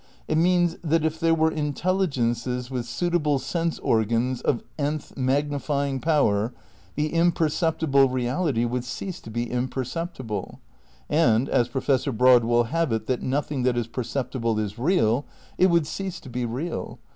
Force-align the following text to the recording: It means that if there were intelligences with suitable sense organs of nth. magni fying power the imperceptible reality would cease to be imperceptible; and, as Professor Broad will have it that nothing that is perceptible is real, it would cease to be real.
It 0.27 0.39
means 0.39 0.77
that 0.83 1.05
if 1.05 1.19
there 1.19 1.35
were 1.35 1.51
intelligences 1.51 2.71
with 2.71 2.87
suitable 2.87 3.37
sense 3.37 3.77
organs 3.77 4.41
of 4.41 4.63
nth. 4.79 5.15
magni 5.15 5.59
fying 5.59 5.99
power 6.01 6.55
the 6.95 7.13
imperceptible 7.13 8.09
reality 8.09 8.65
would 8.65 8.83
cease 8.83 9.21
to 9.21 9.29
be 9.29 9.43
imperceptible; 9.47 10.59
and, 11.07 11.47
as 11.47 11.67
Professor 11.67 12.11
Broad 12.11 12.43
will 12.43 12.63
have 12.63 12.91
it 12.91 13.05
that 13.05 13.21
nothing 13.21 13.61
that 13.61 13.77
is 13.77 13.85
perceptible 13.85 14.57
is 14.57 14.79
real, 14.79 15.23
it 15.59 15.67
would 15.69 15.85
cease 15.85 16.19
to 16.21 16.29
be 16.29 16.45
real. 16.45 16.97